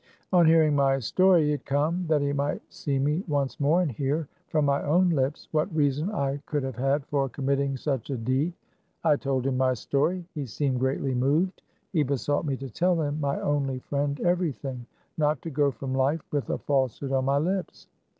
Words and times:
On 0.33 0.47
hear 0.47 0.63
ing 0.63 0.75
my 0.75 0.97
story 0.97 1.43
he 1.43 1.51
had 1.51 1.63
come, 1.63 2.07
that 2.07 2.21
he 2.23 2.33
might 2.33 2.63
see 2.73 2.97
me 2.97 3.23
once. 3.27 3.59
more, 3.59 3.83
and 3.83 3.91
hear, 3.91 4.27
from 4.47 4.65
my 4.65 4.81
own 4.81 5.11
lips, 5.11 5.47
what 5.51 5.71
reason 5.75 6.09
I 6.11 6.37
could 6.47 6.63
have 6.63 6.75
had 6.75 7.05
for 7.05 7.29
committing 7.29 7.77
such 7.77 8.09
a 8.09 8.17
deed. 8.17 8.53
I 9.03 9.15
told 9.15 9.45
him 9.45 9.57
my 9.57 9.75
story. 9.75 10.25
He 10.33 10.47
seemed 10.47 10.79
greatly 10.79 11.13
moved. 11.13 11.61
He 11.93 12.01
besought 12.01 12.47
me 12.47 12.57
to 12.57 12.69
tell 12.71 12.99
him, 12.99 13.21
my 13.21 13.39
only 13.41 13.77
friend, 13.77 14.19
everything; 14.21 14.87
not 15.19 15.39
to 15.43 15.51
go 15.51 15.69
from 15.69 15.93
life 15.93 16.21
with 16.31 16.49
a 16.49 16.53
149 16.53 16.55
THE 16.55 16.57
CAB 16.57 16.65
AVAN. 16.65 16.65
falsehood 16.65 17.11
on 17.19 17.25
my 17.25 17.37
lips. 17.37 17.87